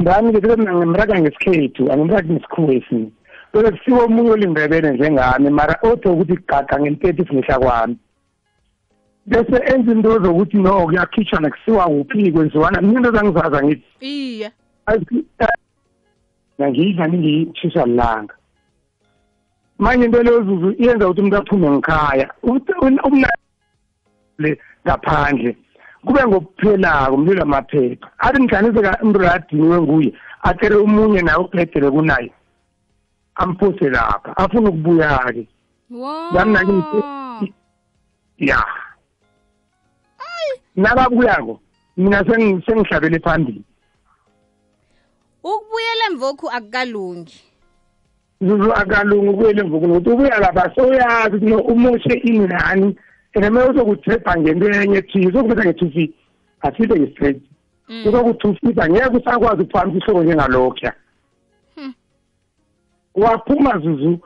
Ngami-ke 0.01 0.57
ngimraka 0.57 1.19
ngesikhethu 1.19 1.91
angimraki 1.91 2.31
ngesikhuwa 2.31 2.73
esinye 2.73 3.11
bese 3.53 3.71
kusiwe 3.71 3.99
omunye 4.03 4.31
olindebele 4.31 4.91
njengami 4.91 5.49
mara 5.49 5.75
othi 5.81 6.07
ukuthi 6.07 6.35
gaga 6.47 6.79
ngenteti 6.79 7.25
fihla 7.25 7.59
kwami. 7.59 7.97
Bese 9.25 9.57
enza 9.73 9.91
into 9.91 10.19
zokuthi 10.23 10.57
no 10.57 10.85
kuyakhitshwa 10.85 11.49
kusiwa 11.49 11.85
kuphi 11.85 12.31
kwenziwana. 12.31 12.81
Mina 12.81 12.99
into 12.99 13.11
zangizaza 13.11 13.63
ngithi 13.63 13.83
iye. 13.99 14.51
ngangidla 16.59 17.07
ningiyishiswa 17.07 17.85
lilanga. 17.85 18.35
Manje 19.79 20.05
into 20.05 20.23
leyo 20.23 20.43
zuzu 20.43 20.71
iyenza 20.71 21.07
ukuthi 21.07 21.21
umuntu 21.21 21.37
aphume 21.37 21.69
ngikhaya 21.69 22.33
le 24.37 24.59
ngaphandle. 24.85 25.57
Kube 26.05 26.23
ngokuphelako 26.27 27.13
umlilo 27.15 27.41
amaphepha 27.43 28.07
athi 28.17 28.41
ngihlanise 28.43 28.91
umntu 29.03 29.19
adiniwe 29.27 29.81
nguye 29.81 30.13
atere 30.41 30.75
omunye 30.75 31.21
naye 31.21 31.37
ubhedele 31.37 31.91
kunaye 31.91 32.31
amphose 33.35 33.89
lapha 33.89 34.37
afuna 34.37 34.69
ukubuya-ke. 34.69 35.47
Ngami 36.33 36.51
nake 36.53 36.71
ya. 38.37 38.63
Nakabuyako 40.75 41.59
mina 41.97 42.19
sengi- 42.23 42.61
sengihlabele 42.65 43.19
phambili. 43.19 43.63
Ukubuyela 45.43 46.05
emvokhu 46.11 46.49
akukalungi. 46.49 47.43
Akalungi 48.75 49.27
ukuyele 49.29 49.61
emvukuni 49.61 49.91
ukuthi 49.97 50.09
ubuya 50.09 50.39
lapha 50.39 50.71
sewuyazi 50.75 51.35
ukuthi 51.35 51.53
umoshe 51.71 52.13
inani 52.13 52.59
and 52.81 52.97
kumele 53.33 53.69
uzokudrebha 53.69 54.37
ngento 54.37 54.65
enye 54.71 55.01
thize 55.01 55.27
uzokubetha 55.27 55.63
nge-two 55.65 55.91
feet 55.91 56.13
asibe 56.61 56.95
nge-straight 56.99 57.41
Mm. 57.89 58.07
uzoku-two 58.07 58.53
feet 58.55 58.79
angeke 58.79 59.17
usakwazi 59.17 59.61
ukuphamisa 59.61 59.97
ihloko 59.97 60.23
njengalokhuya. 60.23 60.93
Hmm. 61.75 61.93
waphuma 63.15 63.79
zuzu 63.79 64.19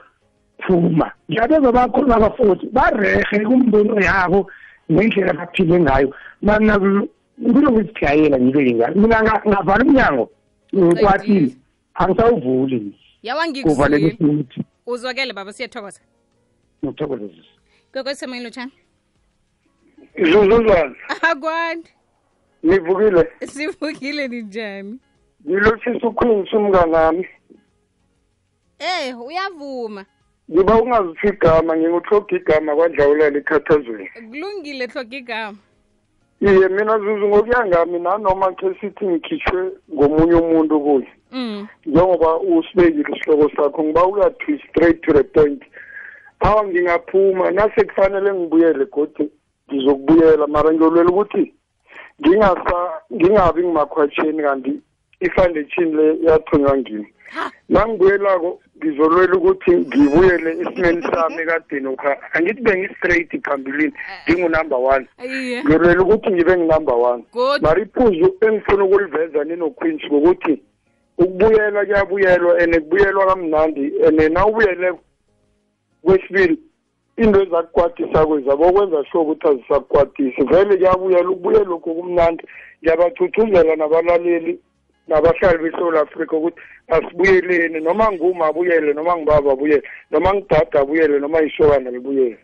phuma. 0.67 1.11
Ngiyabezwa 1.31 1.71
bakhona 1.71 2.15
abafuthi 2.15 2.67
barehe 2.71 3.39
kumbono 3.45 3.99
yabo 4.01 4.51
ngendlela 4.91 5.31
abaphile 5.31 5.79
ngayo. 5.79 6.15
Mana 6.41 6.79
kulokuzigayela 7.53 8.39
ngibeke 8.39 8.73
njalo 8.73 8.95
mina 9.01 9.21
nga- 9.23 9.41
ngavala 9.47 9.83
umnyango 9.85 10.29
ngikwatile 10.75 11.55
angisawuvuli. 11.95 12.95
Yawa 13.23 13.45
kuvalele 13.63 14.05
ngikuzwile 14.07 14.43
futhi 14.43 14.63
uzwakele 14.87 15.33
baba 15.33 15.53
siyathokoza. 15.53 16.01
Ngithokozisa 16.85 17.43
kwekwesemeni 17.91 18.43
lotshani 18.43 18.71
zuzuzwana 20.17 20.95
akwandi 21.21 21.89
nivukile 22.63 23.27
sivukile 23.45 24.27
ninjani? 24.27 24.99
Ngilotshisa 25.47 26.07
uqueen 26.07 26.47
umnganami. 26.53 27.27
Eh 28.79 29.21
uyavuma. 29.27 30.05
Ngiba 30.51 30.81
ungaziphi 30.81 31.27
igama 31.27 31.77
nginguthoga 31.77 32.35
igama 32.35 32.75
kwadlawulala 32.75 33.37
ekhathazweni. 33.37 34.09
Kulungile 34.29 34.85
hloga 34.87 35.17
igama. 35.17 35.57
Iye 36.41 36.67
mina 36.69 36.99
zuzu 36.99 37.27
ngokuya 37.27 37.65
ngami 37.65 37.99
nanoma 37.99 38.53
khe 38.57 38.75
sithi 38.81 39.05
ngikhishwe 39.05 39.71
ngomunye 39.93 40.35
umuntu 40.35 40.79
kuye 40.81 41.07
mm. 41.31 41.67
njengoba 41.85 42.39
usibekile 42.39 43.15
isihloko 43.15 43.49
sakho 43.55 43.83
ngiba 43.83 44.07
uyathi 44.07 44.61
straight 44.69 45.01
to 45.01 45.13
the 45.13 45.23
point. 45.23 45.63
Awa 46.39 46.67
ngingaphuma 46.67 47.51
nase 47.51 47.83
kufanele 47.83 48.33
ngibuyele 48.33 48.85
godi 48.85 49.31
ngizokubuyela 49.67 50.47
mara 50.47 50.73
ngiyolwela 50.73 51.09
ukuthi 51.09 51.53
ngingasa 52.19 52.77
ngingabi 53.13 53.61
ngimakhwatsheni 53.63 54.43
kanti 54.43 54.73
ifoundation 55.19 55.95
le 55.97 56.05
yathonywa 56.27 56.77
ngimi. 56.77 57.07
Nangibuyelako 57.69 58.59
ngizolwela 58.77 59.33
ukuthi 59.33 59.71
ngibuyele 59.71 60.49
esimeni 60.61 61.01
sami 61.01 61.41
ekadeni 61.43 61.87
okha 61.87 62.11
angithi 62.33 62.61
bengi-straight 62.61 63.31
phambilini 63.45 63.93
ngingunumber 64.29 64.79
one. 64.93 65.05
Iye 65.25 65.63
ngiyolwela 65.63 66.01
ukuthi 66.03 66.29
ngibe 66.31 66.53
nginumber 66.57 66.95
one. 67.11 67.23
Mara 67.61 67.81
iphuzu 67.81 68.27
engifuna 68.45 68.83
ukuliveza 68.83 69.43
ninoqueens 69.43 70.03
ngokuthi 70.05 70.53
ukubuyela 71.17 71.85
kuyabuyelwa 71.85 72.59
and 72.61 72.73
kubuyelwa 72.79 73.25
kamnandi 73.25 73.85
and 74.05 74.19
nawubuyele 74.33 74.93
kwesibili 76.03 76.59
into 77.17 77.41
ezakukwatisa 77.41 78.25
kwezabo 78.25 78.67
okwenza 78.67 79.05
sure 79.11 79.23
ukuthi 79.23 79.47
azisakukwatisi 79.47 80.43
vele 80.43 80.77
kuyabuyela 80.77 81.29
ukubuyela 81.29 81.63
lokhu 81.63 81.95
kumnandi 81.95 82.43
ngiyabathuthuzela 82.81 83.75
nabalaleli 83.75 84.59
nabahlali 85.07 85.57
beSouth 85.57 85.95
Africa 85.95 86.33
ukuthi 86.33 86.57
asibuyeleni. 86.87 87.79
Noma 87.79 88.11
nguma 88.11 88.45
abuyele 88.45 88.93
noma 88.93 89.17
ngibaba 89.17 89.51
abuyele 89.51 89.83
noma 90.11 90.33
ngidada 90.33 90.79
abuyele 90.79 91.19
noma 91.19 91.41
ishokana 91.41 91.91
libuyele. 91.91 92.37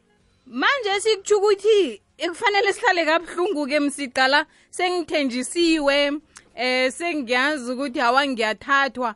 Manje 0.47 0.99
sikutsho 0.99 1.37
ukuthi 1.37 2.01
ekufanele 2.17 2.73
sihlale 2.73 3.05
kabuhlungu-ke 3.05 3.79
msiqala 3.79 4.45
sengithenjisiwe 4.69 6.11
eh 6.55 6.91
sengiyazi 6.91 7.71
ukuthi 7.71 7.99
hawa 7.99 8.27
ngiyathathwa. 8.27 9.15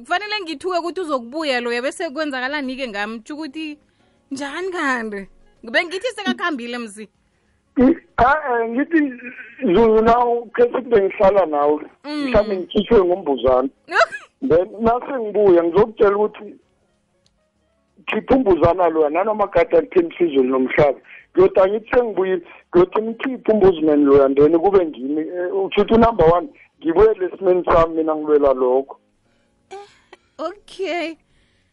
Kufanele 0.00 0.40
ngithuke 0.42 0.78
ukuthi 0.78 1.00
uzokubuya 1.00 1.60
loya 1.60 1.82
bese 1.82 2.10
kwenzakalani-ke 2.10 2.88
ngami? 2.88 3.20
Tsho 3.20 3.34
ukuthi 3.34 3.78
njani 4.30 4.70
kanti? 4.70 5.28
Bengithi 5.62 6.06
sekakuhambile 6.06 6.78
msi 6.78 7.08
Ah 8.16 8.68
ngithi 8.68 9.12
zuzu 9.62 10.02
nawo 10.02 10.48
khe 10.54 10.62
sithi 10.62 10.88
bengihlala 10.90 11.46
nawe. 11.46 11.80
Mm. 12.04 12.24
mhlawumbe 12.24 12.56
ngikhishwe 12.56 13.04
ngombuzana 13.04 13.68
then 14.48 14.68
nase 14.80 15.12
ngibuya 15.20 15.64
ngizokutshela 15.64 16.16
ukuthi 16.16 16.54
khipha 18.06 18.34
umbuzana 18.34 18.88
loya 18.88 19.10
nanoma 19.10 19.46
kade 19.48 19.76
alitheni 19.76 20.10
phezulu 20.10 20.48
nomhlaba. 20.50 21.00
Ngiyoda 21.32 21.68
ngithi 21.68 21.90
sengibuyile 21.94 22.42
ngiyothi 22.68 23.02
ngikhiphe 23.02 23.52
umbuzimeni 23.52 24.04
loya 24.04 24.28
then 24.34 24.58
kube 24.58 24.86
ngimi 24.86 25.20
Eh, 25.20 25.54
utsho 25.64 25.80
ukuthi 25.80 25.94
unumber 25.94 26.34
one 26.34 26.48
ngibuyele 26.80 27.26
esimeni 27.26 27.64
sami 27.64 27.94
mina 27.94 28.16
ngilwela 28.16 28.52
lokho. 28.52 28.96
Okay. 30.38 31.16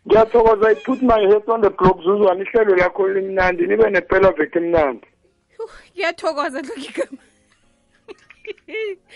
Ngiyathokoza 0.08 0.72
i 0.72 0.76
put 0.76 1.02
my 1.02 1.20
head 1.20 1.44
on 1.48 1.62
the 1.62 1.70
block 1.70 2.02
zuzwana 2.04 2.44
ihlelo 2.44 2.76
lakho 2.76 3.08
limnandi 3.08 3.68
nibe 3.68 3.90
nepela 3.90 4.32
veke 4.32 4.60
emnandi. 4.60 5.08
Ngiyathokoza 5.94 6.62
hlokigama 6.62 7.18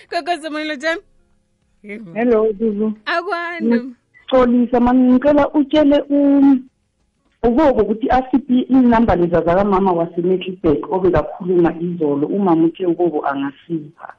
kwekwezemelo 0.09 0.75
njani 0.75 1.01
hello 2.13 2.51
zuzu. 2.51 2.93
Akwani. 3.05 3.95
Colisa 4.29 4.79
mani 4.79 5.13
ngicela 5.13 5.49
utshele 5.49 6.03
ubobo 7.43 7.81
ukuthi 7.81 8.09
asiphi 8.09 8.59
inamba 8.59 9.15
leza 9.15 9.41
zakamama 9.41 9.91
wasemetlibek 9.91 10.91
obekakhuluma 10.91 11.75
izolo. 11.79 12.27
Umama 12.27 12.65
uthe 12.65 12.85
ubobo 12.85 13.25
angasipha. 13.25 14.13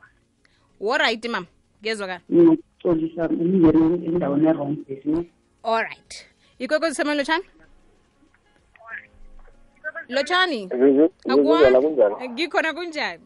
Allright 0.81 1.25
mama. 1.29 1.47
Ngixolisa 1.83 3.29
ngingene 3.29 4.07
endaweni 4.07 4.49
erong 4.49 4.77
business 4.89 5.27
allright 6.61 6.95
sema 6.95 7.15
lotshani 7.15 7.45
lotshani 10.09 10.69
kunjani 10.69 12.29
ngikhona 12.29 12.75
kunjani 12.75 13.23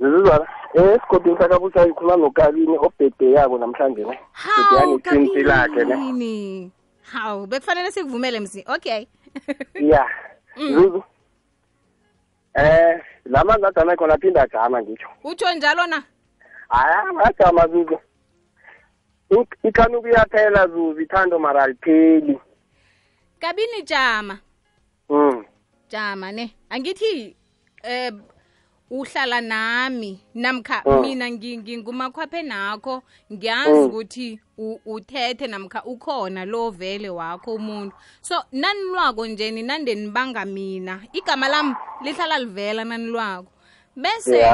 zizizwana 0.00 0.46
eh 0.74 0.84
esigodini 0.94 1.38
sakabusa 1.38 1.86
ikhuluma 1.86 2.16
nokabini 2.16 2.78
obhede 2.78 3.32
yako 3.32 3.58
namhlanje 3.58 4.04
ne? 4.04 4.18
Iqinisi 4.96 5.42
lakhe 5.42 5.84
ne? 5.84 6.70
hawu 7.12 7.46
bekufanele 7.46 7.90
sikuvumele 7.90 8.40
msi 8.40 8.64
okay. 8.68 9.06
Ya. 9.92 10.06
Zuzu 10.56 11.02
eh 12.54 13.02
la 13.24 13.44
manzi 13.44 13.66
ajama 13.66 13.96
khona 13.96 14.14
aphinda 14.14 14.42
ajama 14.42 14.82
ngitsho 14.82 15.08
utsho 15.24 15.52
njalo 15.54 15.86
na? 15.86 16.02
Hayi 16.68 17.16
ajama 17.24 17.68
zuzu 17.68 17.98
Ik- 19.30 19.56
ukuyaphela 19.98 20.08
iyaphela 20.08 20.68
zuzu 20.68 21.00
ithando 21.00 21.38
mara 21.38 21.62
alipheli. 21.62 22.38
Kabini 23.40 23.82
jama? 23.84 24.38
Mm 25.08 25.44
jama 25.90 26.32
ne 26.32 26.54
angithi 26.70 27.36
eh 27.82 28.12
uhlala 28.90 29.40
nami 29.40 30.20
namkha 30.34 30.82
Mm. 30.86 31.00
mina 31.00 31.30
ngingumakhwaphe 31.30 32.42
nakho 32.42 33.02
ngiyazi 33.32 33.80
ukuthi 33.86 34.40
u- 34.58 34.80
uthethe 34.86 35.46
namkha 35.46 35.84
ukhona 35.84 36.44
lo 36.44 36.70
vele 36.70 37.08
wakho 37.10 37.54
umuntu. 37.54 37.96
So 38.20 38.34
nanilwako 38.52 39.26
nje 39.26 39.50
ninande 39.50 39.94
nibanga 39.94 40.44
mina 40.44 41.00
igama 41.12 41.48
lami 41.48 41.74
lihlala 42.02 42.38
livela 42.38 42.84
nanilwako 42.84 43.50
bese 43.96 44.44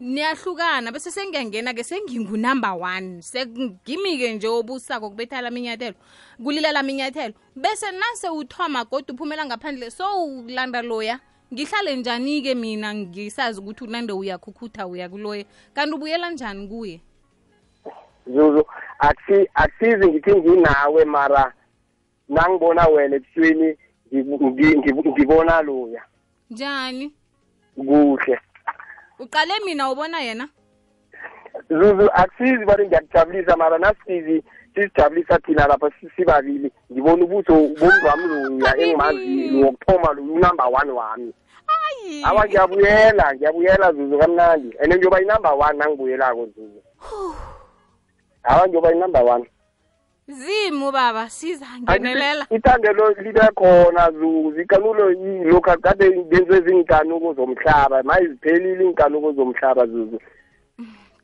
niyahlukana 0.00 0.92
bese 0.92 1.10
sengiyangena-ke 1.10 1.84
sengingunumber 1.84 2.74
one. 2.80 3.22
Sengimi-ke 3.22 4.34
nje 4.34 4.48
obusako 4.48 5.10
kubetha 5.10 5.40
lami 5.40 5.60
inyathelo 5.60 5.94
kulila 6.42 6.72
lami 6.72 6.92
inyathelo 6.92 7.34
bese 7.56 7.86
nase 7.92 8.28
uthoma 8.28 8.84
kodwa 8.84 9.14
uphumela 9.14 9.46
ngaphandle 9.46 9.90
so 9.90 10.24
ulanda 10.24 10.82
loya 10.82 11.20
ngihlale 11.52 11.96
njani-ke 11.96 12.54
mina 12.54 12.94
ngisazi 12.94 13.60
ukuthi 13.60 13.84
unande 13.84 14.12
uyakhukhutha 14.12 14.86
uya 14.86 15.08
kuloya? 15.08 15.44
Kanti 15.74 15.94
ubuyela 15.94 16.30
njani 16.30 16.68
kuye? 16.68 17.00
Zuzu 18.26 18.66
akusi 18.98 19.48
akusizi 19.54 20.08
ngithi 20.08 20.34
nginawe 20.34 21.04
mara 21.04 21.52
nangibona 22.28 22.86
wena 22.86 23.16
ebusweni 23.16 23.76
ngibona 24.12 25.62
loya. 25.62 26.02
Njani? 26.50 27.12
Kuhle. 27.76 28.38
Uqale 29.18 29.54
mina 29.64 29.90
ubona 29.90 30.20
yena. 30.20 30.48
Zuzu 31.70 32.10
akusizi 32.14 32.64
bari 32.64 32.86
ngiyakujabulisa 32.86 33.56
mara 33.56 33.78
nasizi 33.78 34.42
sizijabulisa 34.74 35.38
thina 35.38 35.66
lapha 35.66 35.90
si- 36.00 36.10
sibabili. 36.16 36.70
Ngibona 36.92 37.24
ubuso 37.24 37.52
bomntu 37.52 38.06
wami 38.06 38.26
loya 38.28 38.76
engimaziyo 38.78 39.66
wokuthoma 39.66 40.12
loya 40.12 40.22
unumber 40.32 40.66
one 40.82 40.90
wami. 40.92 41.32
Ayi. 41.66 42.22
Awa 42.24 42.46
ngiyabuyela 42.46 43.34
ngiyabuyela 43.34 43.92
zuzu 43.92 44.18
kamnandi. 44.18 44.76
And 44.80 44.92
ngiyoba 44.94 45.22
inumber 45.22 45.52
one 45.54 45.78
nangibuyelako 45.78 46.46
zuzu. 46.46 46.82
Awa 48.44 48.68
ngiyoba 48.68 48.92
inumber 48.92 49.22
one. 49.24 49.44
Zimu 50.28 50.92
baba 50.92 51.30
sizangenelela. 51.30 52.46
Ithandelo 52.50 53.10
libe 53.10 53.40
khona 53.54 54.10
zuzu 54.12 54.60
ikanulo 54.60 55.10
lokhu 55.44 55.80
kade 55.80 56.10
benze 56.10 56.60
zinkanuko 56.60 57.34
zomhlaba 57.34 58.02
mayiziphelile 58.02 58.84
iy'nkanuko 58.84 59.32
zomhlaba 59.32 59.86
zuzu 59.86 60.20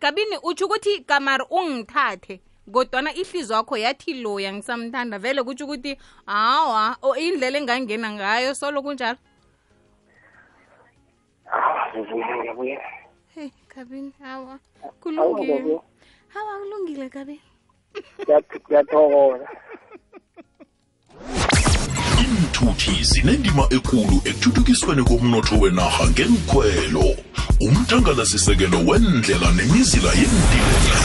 kabini 0.00 0.38
utsho 0.42 0.66
ukuthi 0.66 1.00
kamari 1.04 1.44
ungithathe 1.50 2.40
kodwana 2.72 3.14
ihliziyo 3.14 3.56
yakho 3.56 3.76
yathi 3.76 4.14
loya 4.22 4.52
ngisamthanda. 4.52 5.18
Vele 5.18 5.42
kutsho 5.42 5.64
ukuthi 5.64 5.98
hawa 6.26 6.96
indlela 7.18 7.58
engangena 7.58 8.10
ngayo 8.12 8.54
solo 8.54 8.82
kunjalo? 8.82 9.18
Hey 13.34 13.50
kabini 13.68 14.12
hawa 14.22 14.58
kulungile. 15.00 15.80
Hawa 16.28 16.58
kulungile 16.58 17.10
Ngiyat- 17.10 17.51
ngiyathokoza 18.26 19.46
zeenthuthi 22.16 23.04
zinendima 23.10 23.64
ekulu 23.76 24.16
ekuthuthukisweni 24.30 25.02
komnotho 25.08 25.54
wenarha 25.62 26.04
ngenkhwelo 26.10 27.06
umthangalasisekelo 27.66 28.78
wendlela 28.88 29.48
nemizila 29.56 30.10
yendilela 30.20 30.96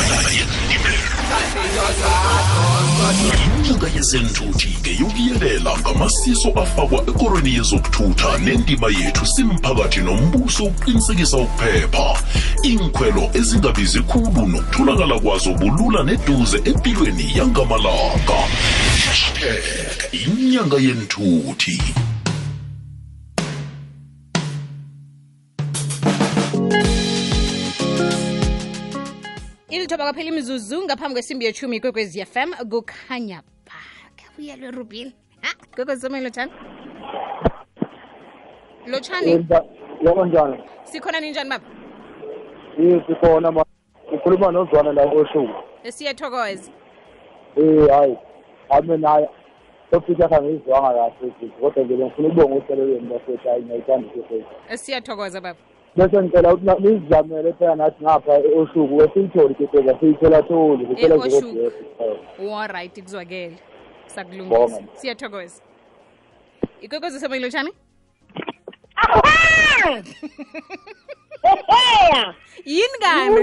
inyanga 3.68 3.88
yezenthuthi 3.96 4.78
ngeyokuyelela 4.82 5.78
ngamasiso 5.80 6.50
afakwa 6.56 7.00
ekorweni 7.10 7.56
yezokuthutha 7.56 8.38
nendima 8.38 8.88
yethu 8.88 9.26
simphakathi 9.26 10.00
nombuso 10.00 10.64
ukuqinisekisa 10.66 11.38
ukuphepha. 11.38 12.08
Iinkhwelo 12.64 13.30
ezingabizi 13.34 14.02
khulu 14.02 14.48
nokutholakala 14.48 15.20
kwazo 15.20 15.54
bulula 15.54 16.04
neduze 16.04 16.58
empilweni 16.70 17.38
yangamalanga. 17.38 18.40
Hashtag 19.04 19.64
inyanga 20.14 20.78
yenthuthi. 20.78 21.78
Ilithoba 29.70 30.04
kwaphela 30.04 30.30
imizuzu 30.30 30.84
ngaphambi 30.84 31.14
kwesimbi 31.14 31.46
yechumi 31.46 31.80
kwekwezi 31.80 32.26
fm 32.26 32.52
kukhanya 32.70 33.42
ba 34.38 34.44
kabuyelwe 34.44 34.72
rubin 34.72 35.14
kwekwezi 35.76 36.02
someni 36.02 36.24
lotshani 36.24 36.52
lotshani 38.86 39.46
yebo 40.02 40.26
njani 40.26 40.64
sikhona 40.84 41.20
ninjani 41.20 41.50
baba 41.50 41.66
yiyo 42.80 43.04
sikhona 43.08 43.52
ma 43.52 43.66
ukhuluma 44.14 44.52
nozwana 44.52 44.94
la 44.94 45.04
osuku 45.04 45.54
siyethokoza 45.90 46.72
eh 47.56 47.90
hayi 47.90 48.18
ame 48.70 48.98
naye. 48.98 49.30
Topic 49.92 50.20
yakhe 50.20 50.36
angiyizwanga 50.36 50.94
kahle 50.94 51.12
futhi 51.20 51.48
kodwa 51.62 51.84
nje 51.84 51.98
ngifuna 51.98 52.28
ukubonga 52.28 52.56
uhlelo 52.56 52.86
lwenu 52.86 53.10
lwasethi 53.10 53.48
hayi 53.48 53.64
ngiyayithanda 53.64 54.08
isesethi 54.08 54.78
siyathokoza 54.78 55.42
baba. 55.42 55.60
Bese 55.96 56.24
ngicela 56.24 56.54
ukuthi 56.54 56.82
nizizamele 56.82 57.54
phela 57.54 57.76
nathi 57.76 58.04
ngapha 58.04 58.34
osuku 58.56 58.98
wesiyitholi 58.98 59.56
kiteza 59.56 60.00
siyithola 60.00 60.44
tholi 60.44 60.86
kuphela 60.86 61.16
nje 61.16 61.28
E-Oshuku. 61.28 61.72
kodwa 62.38 62.52
waright 62.52 63.04
kuzwakele. 63.04 63.50
Bonga. 63.50 63.77
Sakulungisa 64.18 64.82
siyathokoza. 65.00 65.62
Ikwekwezi 66.82 67.20
someni 67.20 67.44
lotshani 67.44 67.72
yini 72.66 72.98
kanti 73.02 73.42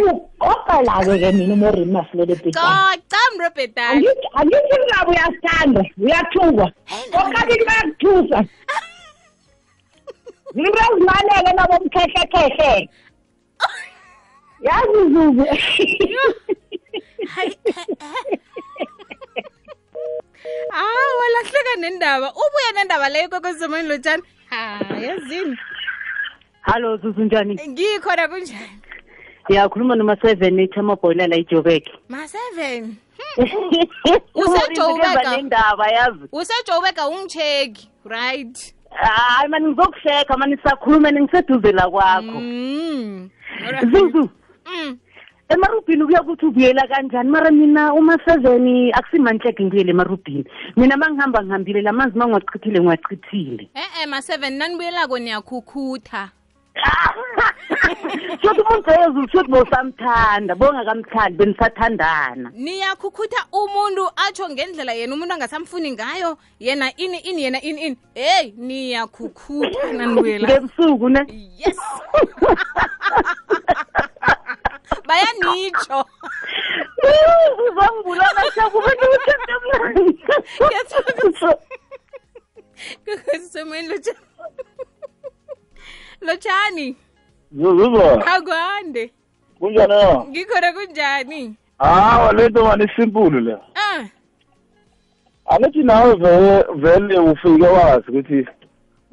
oqala-ke 0.51 1.15
ke 1.23 1.29
mina 1.33 1.55
umorima 1.55 2.01
silele 2.11 2.35
coca 2.37 3.21
mrobhetani 3.37 4.09
angithi 4.39 4.77
mngabo 4.83 5.11
uyasithanda 5.11 5.83
uyathukwa. 6.05 6.67
Okabili 7.21 7.65
bayakuthusa. 7.69 8.39
Zinto 10.55 10.81
ezimaneke 10.87 11.53
nabomkhehlekhehle 11.57 12.73
yazi 14.67 15.01
zuzu 15.13 15.45
hawa 20.71 21.25
lahleka 21.35 21.77
nendaba. 21.79 22.31
Ubuya 22.31 22.73
nendaba 22.75 23.09
leyo 23.09 23.29
kokozomani 23.29 23.89
lotshani 23.89 24.23
hayazini 24.51 25.59
hallo 26.63 26.97
zuzunjani 26.97 27.61
ngikhona 27.69 28.29
kunjani? 28.29 28.81
Yakhuluma 29.49 29.95
noma-seven 29.95 30.61
ithi 30.61 30.81
amabhoyila 30.81 31.27
la 31.27 31.37
ijobeke 31.37 31.93
ma-seven 32.09 32.97
usejobeka 34.35 35.91
yazi. 35.93 36.29
Usejobeka 36.33 37.09
ungitsheki. 37.09 37.91
Right. 38.05 38.75
Hayi 38.91 39.49
mani 39.49 39.67
ngizokuhleka 39.67 40.37
mani 40.37 40.57
sakhuluma 40.65 41.11
ningiseduze 41.11 41.73
la 41.73 41.91
kwakho. 41.91 42.41
Mm. 42.41 43.31
Zuzu 43.93 44.31
emarubhini 45.49 46.05
kuyakuthi 46.05 46.47
ubuyela 46.47 46.89
kanjani? 46.89 47.31
Mara 47.31 47.51
mina 47.51 47.95
uma-seven 47.95 48.93
akusimanhleke 48.95 49.65
ngibuyele 49.65 49.91
emarubhini. 49.91 50.45
Mina 50.77 50.97
ma 50.97 51.11
ngihamba 51.11 51.43
ngihambile 51.43 51.83
la 51.83 51.93
manzi 51.93 52.19
ma 52.19 52.27
ngiwachithile 52.27 52.81
ngiwachithile 52.81 53.69
e-e 53.75 54.07
ma-seven 54.07 54.59
nanibuyelako 54.59 55.19
niyakhukhutha 55.19 56.31
shothi 58.43 58.61
umuntu 58.61 58.91
eyezulu 58.91 59.29
shothi 59.29 59.51
bowusamthanda 59.51 60.55
bongakamthandi 60.55 61.39
benisathandana 61.39 62.51
niyakhukhutha 62.55 63.47
umuntu 63.53 64.11
atsho 64.17 64.49
ngendlela 64.49 64.93
yena 64.93 65.15
umuntu 65.15 65.35
angasamfuni 65.35 65.93
ngayo 65.93 66.39
yena 66.61 66.97
ini 66.97 67.19
ini 67.19 67.43
yena 67.43 67.63
ini 67.63 67.81
ini. 67.87 67.97
Heyi 68.15 68.55
niyakhukhutha 68.57 69.93
nanibuyela 69.93 70.49
ngebusuku 70.49 71.09
ne? 71.09 71.27
Yes 71.59 71.79
bayanitsho 75.09 76.05
uzangibulala 77.69 78.43
shakubantu 78.55 79.07
kusemweni 83.25 83.89
lotshani 83.89 84.19
lotshani 86.21 86.97
zuzuzwa 87.53 88.27
akwande. 88.27 89.13
Kunjani? 89.59 89.89
Na 89.89 90.25
ngikhona 90.25 90.73
kunjani? 90.73 91.55
Hawa 91.79 92.33
lento 92.33 92.65
mani 92.65 92.91
simple 92.97 93.41
le. 93.41 93.57
Anithi 93.75 94.11
angithi 95.47 95.83
nawe 95.83 96.15
vele 96.15 96.65
vele 96.75 97.19
ufike 97.19 97.67
wazi 97.67 98.11
ukuthi 98.11 98.49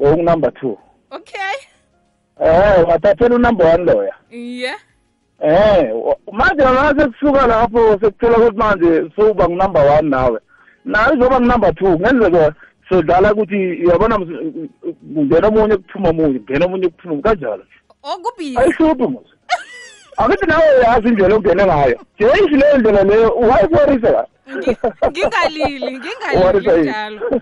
ngokunumber 0.01 0.53
two. 0.53 0.77
Okay. 1.11 1.57
Eh 2.39 2.87
wathathela 2.87 3.35
unumber 3.35 3.67
one 3.73 3.85
loya. 3.85 4.15
Yeah 4.29 4.79
eh 5.41 5.89
wa- 6.05 6.17
manje 6.31 6.63
nana 6.63 6.99
sekusuka 6.99 7.47
lapho 7.47 7.99
sekuthola 8.01 8.37
ukuthi 8.37 8.57
manje 8.57 9.09
sowuba 9.15 9.47
ngunumber 9.49 9.85
one 9.99 10.09
nawe. 10.09 10.39
Nawe 10.85 11.15
izoba 11.15 11.39
ngunumber 11.39 11.75
two 11.75 11.89
ngenzeka 11.99 12.53
sodlala 12.89 13.33
ukuthi 13.33 13.55
uyabona 13.85 14.17
ms- 14.17 14.69
kungena 15.13 15.47
omunye 15.47 15.77
kuphuma 15.77 16.09
omunye 16.09 16.39
kungena 16.39 16.65
omunye 16.65 16.87
kuphuma 16.89 17.13
omunye 17.13 17.23
kanjalo. 17.23 17.63
Okubhizi 18.03 18.57
ayihluphi 18.59 19.07
mos. 19.07 19.27
Angithi 20.17 20.45
nawe 20.45 20.63
uyazi 20.79 21.07
indlela 21.07 21.35
ongene 21.35 21.65
ngayo. 21.65 21.99
Nje 22.19 22.55
leyo 22.57 22.77
ndlela 22.77 23.03
leyo 23.03 23.29
uwayiborisa 23.33 24.25
ngingalili 25.09 26.01
Uwarisa 26.35 26.71
ngingalili 26.71 26.71
yini? 26.71 26.89
njalo. 26.89 27.41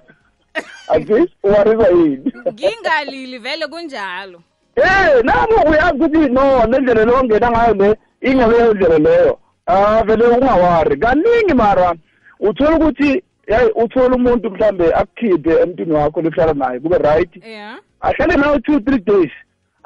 Ati 0.87 1.13
uwarisa 1.43 1.87
yini? 1.89 2.33
Ngingalili 2.53 3.37
vele 3.37 3.67
kunjalo. 3.67 4.41
Eh 4.75 5.23
nabo 5.23 5.69
uyazi 5.69 6.03
ukuthi 6.03 6.33
no 6.33 6.65
lendlela 6.67 7.05
leyo 7.05 7.19
ongena 7.19 7.51
ngayo 7.51 7.73
le 7.73 7.97
ingaleyo 8.21 8.73
ndlela 8.73 8.97
leyo. 8.97 9.39
Ah 9.67 10.03
vele 10.03 10.27
ungawari. 10.27 10.97
Kaningi 10.97 11.53
mara 11.53 11.95
uthola 12.39 12.75
ukuthi 12.75 13.23
yayi 13.47 13.71
uthola 13.75 14.15
umuntu 14.15 14.51
mhlambe 14.51 14.93
akukhiphe 14.93 15.61
emntwini 15.61 15.93
wakho 15.93 16.21
lohlala 16.21 16.53
naye 16.53 16.79
kube 16.79 16.97
right? 16.97 17.45
Yeah. 17.45 17.77
Ahlale 18.01 18.35
nawe 18.35 18.59
two 18.59 18.79
three 18.79 18.99
days. 18.99 19.31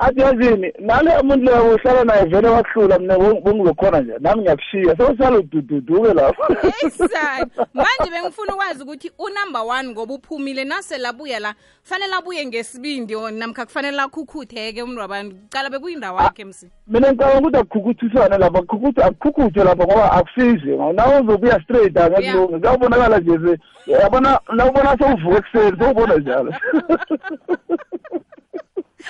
Athi 0.06 0.20
yazini 0.22 0.74
nale 0.80 1.18
umuntu 1.22 1.46
leyo 1.46 1.76
uhlala 1.76 2.04
naye 2.04 2.26
vele 2.26 2.48
wakuhlula 2.48 3.00
mina 3.00 3.18
bengizokhona 3.18 4.02
nje 4.02 4.14
nami 4.20 4.42
ngiyakushiya. 4.42 4.98
Sewusala 4.98 5.38
udududuke 5.38 6.14
lapho. 6.14 6.44
Eyisani. 6.84 7.52
manje 7.74 8.12
bengifuna 8.12 8.54
ukwazi 8.54 8.84
ukuthi 8.84 9.12
unumber 9.20 9.62
one 9.62 9.90
ngoba 9.90 10.14
uphumile 10.14 10.64
nasele 10.64 11.08
abuya 11.08 11.40
la 11.40 11.54
fanele 11.84 12.14
abuye 12.16 12.46
ngesibindi 12.46 13.16
or 13.16 13.32
namkha 13.32 13.66
kufanele 13.66 14.02
akhukhuthe-ke 14.02 14.84
umuntu 14.84 15.02
wabantu 15.02 15.36
cala 15.50 15.70
bekuyindawo 15.70 16.22
yakhe 16.22 16.46
msi 16.46 16.70
mina 16.88 17.12
ngicabanga 17.12 17.40
ukuthi 17.40 17.58
akukhukuthisane 17.58 18.38
lapha 18.38 18.60
akukhukuthe 18.60 19.04
akukhukhuthe 19.04 19.64
lapha 19.64 19.84
ngoba 19.86 20.12
akusizi. 20.12 20.78
Nawe 20.94 21.20
uzobuya 21.22 21.62
straight 21.64 21.98
angakulungi 21.98 22.60
kuyabonakala 22.60 23.20
nje 23.20 23.40
se- 23.48 23.60
yabona 23.92 24.40
nawubona 24.54 24.98
sewuvuka 24.98 25.38
ekuseni 25.38 25.78
sewubona 25.80 26.16
njalo. 26.16 26.54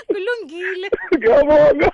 kulungile. 0.07 0.88
Ngiyabonga. 1.15 1.91